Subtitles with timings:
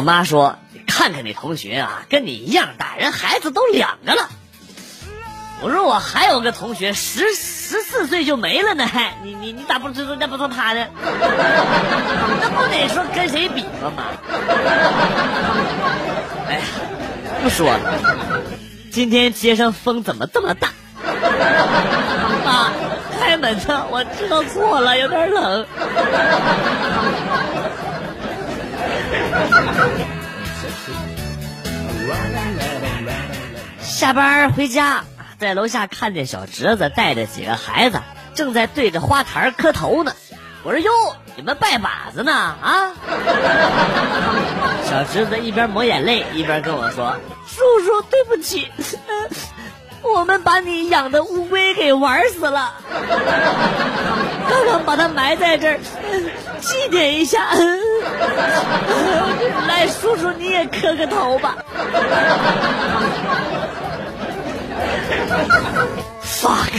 [0.00, 0.56] 我妈说
[0.88, 4.30] ：“看看你同学啊，跟你一样大，人孩子都两个了。”
[5.60, 10.86] 我说：“我还有个同学十十四岁就没了呢，还你你你咋不知道那不说他呢？
[11.04, 13.92] 那不得说跟谁比吗？
[16.48, 16.62] 哎呀，
[17.42, 17.78] 不说了，
[18.90, 20.68] 今天街上风怎么这么大？
[22.46, 22.72] 妈，
[23.20, 25.66] 开门呢，我知道错了，有点冷。”
[33.82, 35.04] 下班回家，
[35.38, 38.00] 在楼下看见小侄子带着几个孩子
[38.34, 40.12] 正在对着花坛磕头呢。
[40.62, 40.90] 我说：“哟，
[41.36, 42.32] 你们拜把子呢？
[42.32, 42.92] 啊！”
[44.84, 47.16] 小侄子一边抹眼泪一边跟我说
[47.48, 48.68] ：“叔叔，对不起，
[50.02, 52.74] 我们把你养的乌龟给玩死了，
[54.50, 55.80] 刚刚把它埋在这儿，
[56.60, 57.46] 祭奠一下。”
[59.68, 61.56] 来，叔叔你也磕个头吧。
[66.22, 66.70] Fuck！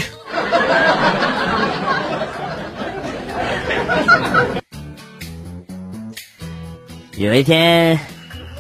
[7.18, 8.00] 有一天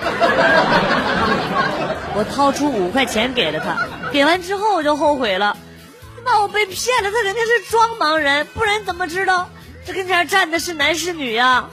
[2.14, 5.56] 我掏出五块钱给了他，给完之后我就后悔了，
[6.24, 9.48] 那我被骗了，他肯定是装盲人，不然怎么知道
[9.86, 11.68] 这跟前站的是男是女呀？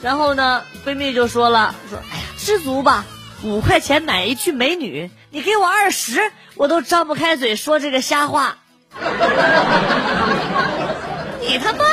[0.00, 3.04] 然后呢，闺蜜就说了：“说哎呀，知足吧，
[3.42, 8.58] 五块钱买一具美女，你给我二十。”我都张不开嘴说这个瞎话，
[11.40, 11.84] 你他妈！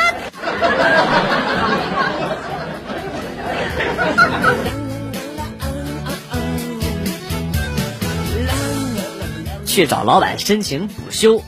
[9.66, 11.44] 去找老板申请补休，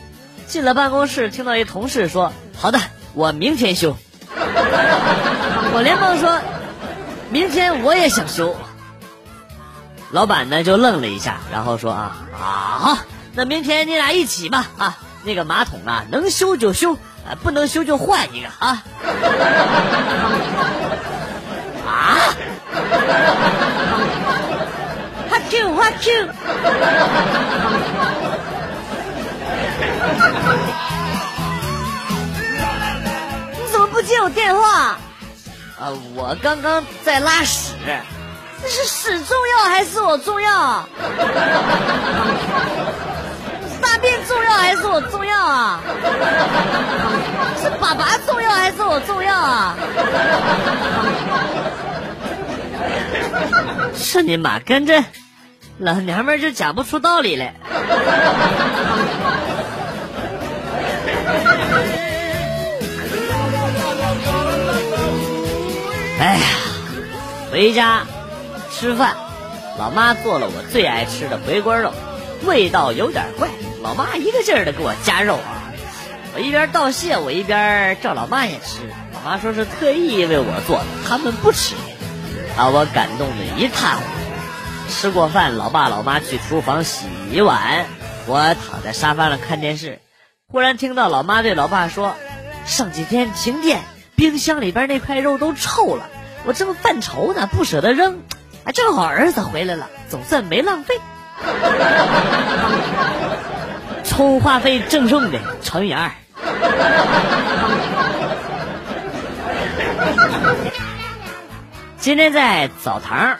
[0.47, 2.79] 进了办公室，听到一同事说：“好的，
[3.13, 3.95] 我明天休。
[4.35, 6.39] ”我连忙说
[7.29, 8.55] ：“明天我也想休。”
[10.13, 12.97] 老板呢就愣了一下，然后说啊啊好，
[13.33, 16.95] 那明天你俩一起吧啊，那个马桶啊能修就修，
[17.41, 18.83] 不能修就换一个啊。
[21.87, 22.17] 啊！
[25.31, 26.27] 哈 Q 哈 Q！
[33.51, 34.95] 你怎么不接我电话？
[35.79, 37.73] 啊，我刚刚在拉屎。
[38.63, 40.87] 这是屎重要还是我重要？
[43.81, 45.81] 大便重要还是我重要啊？
[47.61, 49.75] 是粑粑重要还是我重要啊？
[53.93, 55.03] 是你妈跟着
[55.79, 57.53] 老娘们就讲不出道理来。
[66.19, 66.45] 哎呀，
[67.51, 68.03] 回家。
[68.73, 69.15] 吃饭，
[69.77, 71.93] 老妈做了我最爱吃的回锅肉，
[72.43, 73.47] 味道有点怪。
[73.83, 75.71] 老妈一个劲儿的给我加肉啊！
[76.33, 78.79] 我一边道谢，我一边叫老妈也吃。
[79.13, 81.75] 老妈说是特意为我做的，他们不吃，
[82.57, 84.91] 把我感动的一塌糊涂。
[84.91, 87.05] 吃过饭，老爸老妈去厨房洗
[87.41, 87.85] 碗，
[88.25, 89.99] 我躺在沙发上看电视，
[90.51, 92.15] 忽然听到老妈对老爸说
[92.65, 93.81] ：“上几天停电，
[94.15, 96.09] 冰箱里边那块肉都臭了，
[96.45, 98.19] 我正犯愁呢，不舍得扔。”
[98.65, 100.95] 啊，正好儿子回来了，总算没浪费。
[104.05, 106.11] 充话费赠送的乘以二。
[111.97, 113.37] 今天在澡堂，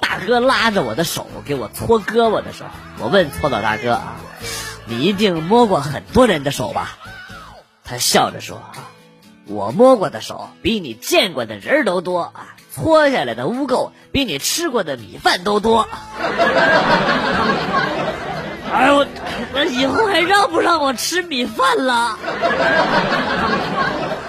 [0.00, 4.16] 大哥拉着我的手给我搓胳膊的时候，我问搓澡大哥啊
[4.86, 6.96] ：“你一定摸过很多人的手吧？”
[7.84, 8.62] 他笑着说
[9.46, 15.88] ：“我摸过的手比你见过的人都多啊。”搓下来的污垢比你吃过的米饭都多。
[18.72, 19.04] 哎呦，
[19.52, 22.16] 我以后还让不让我吃米饭了？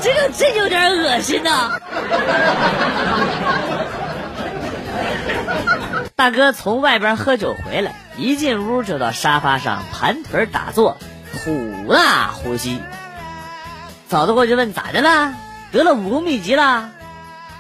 [0.01, 1.78] 这个真有点恶心呐！
[6.16, 10.98] 大哥从外边喝酒回来，一进屋就到沙发上盘腿打坐，
[11.44, 11.52] 吐
[11.88, 12.81] 纳呼吸。
[14.07, 15.34] 嫂子过去问咋的了？
[15.72, 16.90] 得了武功秘籍了？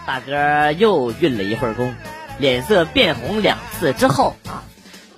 [0.05, 1.93] 大哥又运了一会儿功，
[2.39, 4.63] 脸色变红两次之后啊，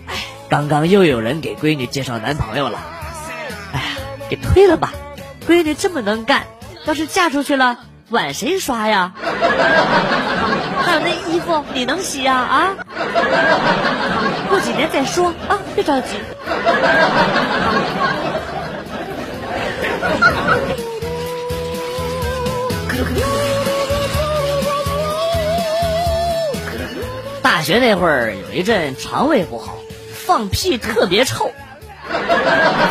[0.07, 0.15] 哎，
[0.49, 2.79] 刚刚又有人给闺女介绍男朋友了，
[4.55, 4.93] 给推了吧。
[5.49, 6.45] 闺女这么能干，
[6.87, 7.79] 要是嫁出去了，
[8.11, 9.13] 碗谁刷呀？
[10.85, 12.35] 还有那衣服你能洗呀？
[12.35, 12.71] 啊？
[14.49, 16.17] 过几年再说啊，别着急。
[27.43, 29.75] 大学那会儿有一阵肠胃不好，
[30.13, 31.51] 放屁特别臭，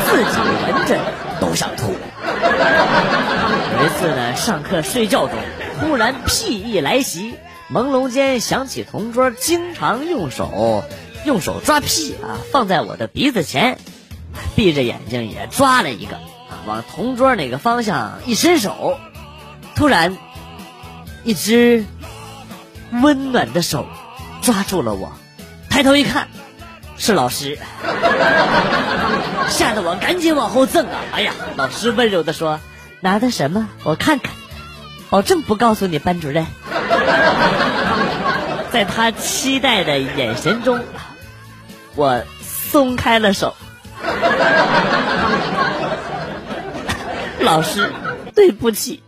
[0.05, 0.97] 自己闻着
[1.41, 1.91] 都想吐。
[1.91, 5.38] 有一次呢，上课睡觉中，
[5.79, 7.33] 忽然屁意来袭，
[7.73, 10.83] 朦胧间想起同桌经常用手
[11.25, 13.79] 用手抓屁啊，放在我的鼻子前，
[14.55, 18.99] 闭着眼睛也抓了一个，啊往同桌那个方向一伸手，
[19.75, 20.15] 突然，
[21.23, 21.83] 一只
[22.91, 23.87] 温暖的手
[24.44, 25.11] 抓住了我，
[25.69, 26.27] 抬头一看。
[27.03, 27.57] 是老师，
[29.50, 31.01] 吓得我赶紧往后蹭啊！
[31.13, 32.59] 哎呀，老师温柔的说
[33.01, 33.68] ：“拿的什么？
[33.83, 34.31] 我看看，
[35.09, 36.45] 保证不告诉你班主任。”
[38.71, 40.80] 在他期待的眼神中，
[41.95, 43.56] 我松开了手。
[47.39, 47.92] 老师，
[48.36, 49.01] 对不起，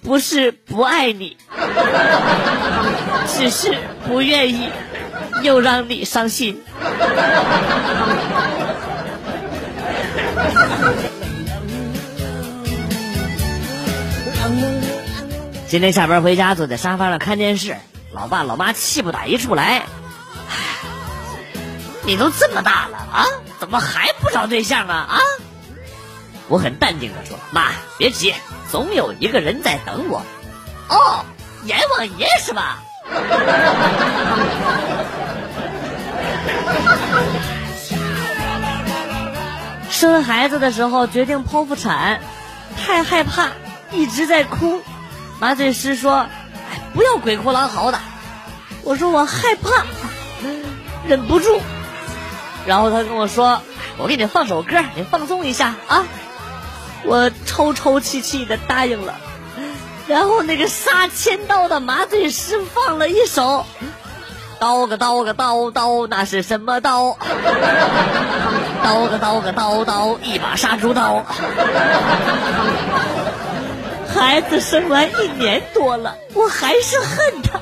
[0.00, 1.36] 不是不爱你，
[3.26, 3.74] 只是
[4.06, 4.68] 不愿意。
[5.42, 6.60] 又让你伤心。
[15.68, 17.76] 今天下班回家，坐在沙发上看电视，
[18.12, 19.82] 老爸老妈气不打一处来。
[22.02, 23.24] 你都这么大了啊，
[23.60, 25.06] 怎么还不找对象啊？
[25.08, 25.18] 啊！
[26.48, 28.34] 我很淡定的说：“妈，别急，
[28.68, 30.22] 总有一个人在等我。”
[30.90, 31.24] 哦，
[31.64, 32.82] 阎王爷是吧？
[39.90, 42.20] 生孩子的时候决定剖腹产，
[42.76, 43.48] 太害怕，
[43.92, 44.82] 一直在哭。
[45.38, 46.26] 麻醉师说
[46.70, 47.98] ：“哎，不要鬼哭狼嚎的。”
[48.84, 49.84] 我说：“我害怕，
[51.06, 51.60] 忍不住。”
[52.66, 53.62] 然后他跟我说
[53.98, 56.06] ：“我给你放首歌，你放松一下啊。”
[57.04, 59.16] 我抽抽泣泣的答应了。
[60.06, 63.64] 然后那个杀千刀的麻醉师放了一首。
[64.60, 67.16] 刀个刀个刀刀，那是什么刀？
[68.84, 71.24] 刀个刀个刀刀，一把杀猪刀。
[74.14, 77.58] 孩子生完一年多了，我还是恨他。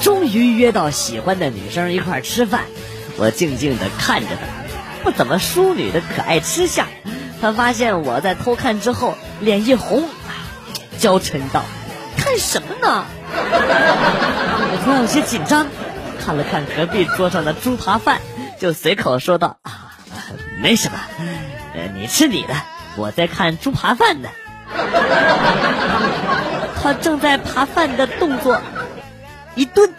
[0.00, 2.62] 终于约到喜欢的女生一块吃饭，
[3.16, 6.88] 我静静的看着她，不怎么淑女的可爱吃相。
[7.42, 10.08] 他发现我在偷看之后，脸一红，
[11.00, 11.64] 娇嗔道
[12.16, 15.66] ：“看什么呢？”我突然有些紧张，
[16.24, 18.20] 看了看隔壁桌上的猪扒饭，
[18.60, 19.90] 就随口说道：“啊，
[20.60, 20.98] 没什么，
[21.96, 22.54] 你吃你的，
[22.96, 24.28] 我在看猪扒饭呢。”
[26.80, 28.60] 他正在扒饭的动作
[29.56, 29.92] 一顿。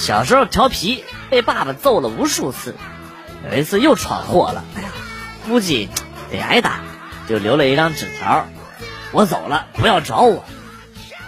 [0.00, 2.74] 小时候调皮，被爸爸揍了无数次。
[3.50, 4.88] 有一次又闯祸了，哎呀，
[5.46, 5.88] 估计
[6.32, 6.80] 得挨打，
[7.28, 8.46] 就留了一张纸条
[9.12, 10.42] ：“我走了，不要找我。”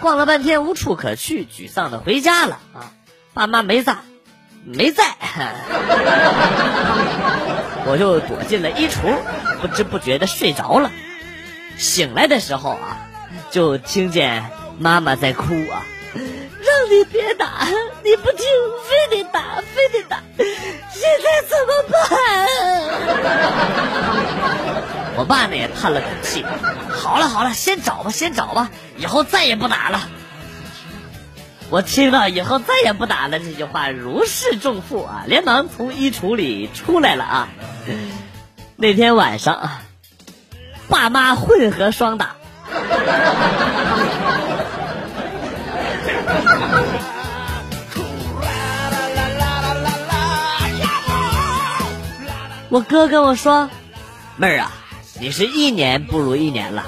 [0.01, 2.91] 逛了半天无处可去，沮丧的回家了啊！
[3.33, 3.97] 爸妈没在，
[4.65, 5.03] 没在，
[7.85, 9.15] 我就躲进了衣橱，
[9.61, 10.91] 不知不觉的睡着了。
[11.77, 12.97] 醒来的时候啊，
[13.49, 15.85] 就听见妈妈在哭啊。
[16.73, 17.67] 让你别打，
[18.03, 18.47] 你不听，
[18.89, 22.01] 非得打，非得打，现在怎么办？
[25.15, 26.43] 我爸呢也叹了口气，
[26.89, 30.01] 好了好了，先找吧，先找吧，以后再也不打了。
[31.69, 37.47] 我听到以后再也不打了这句话，如释重负啊，连忙从衣橱里出来了啊。
[38.75, 39.69] 那天晚上，
[40.89, 42.35] 爸妈混合双打。
[52.73, 53.69] 我哥跟我说
[54.35, 54.71] ：“妹儿啊，
[55.19, 56.83] 你是一年不如一年了，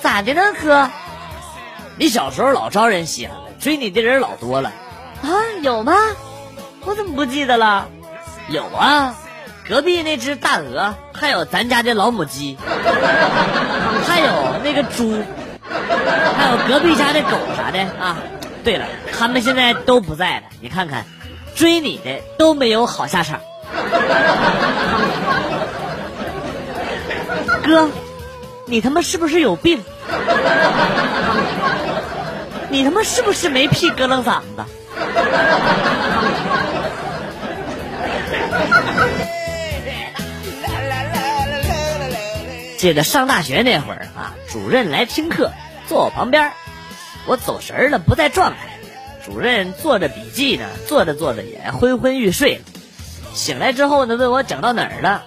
[0.00, 0.88] 咋的呢，哥？
[1.98, 4.72] 你小时候老招人稀罕了，追你的人老多了，
[5.20, 5.28] 啊，
[5.60, 5.92] 有吗？
[6.86, 7.86] 我怎么不记得了？
[8.48, 9.14] 有啊，
[9.68, 12.56] 隔壁那只大鹅，还有咱家的老母鸡，
[14.08, 15.22] 还有那个猪，
[16.34, 18.16] 还有隔壁家的狗啥的啊。
[18.64, 21.04] 对了，他们现在都不在了，你看看，
[21.54, 23.38] 追你的都没有好下场。”
[27.64, 27.88] 哥，
[28.66, 29.82] 你他妈是不是有病？
[32.70, 34.64] 你他妈是不是没屁咯楞嗓子？
[42.76, 45.50] 记得上大学那会儿啊，主任来听课，
[45.88, 46.52] 坐我旁边，
[47.26, 48.56] 我走神了，不在状态。
[49.24, 52.62] 主任做着笔记呢，做着做着也昏昏欲睡了。
[53.34, 55.22] 醒来之后呢，问我讲到哪儿了，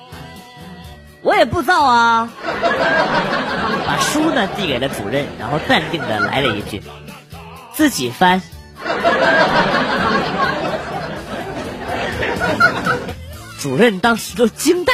[1.21, 2.29] 我也不知道啊，
[3.85, 6.81] 把书呢递给了主任，然后淡定的来了一句
[7.75, 8.41] ：“自己翻。”
[13.59, 14.93] 主任当时都惊呆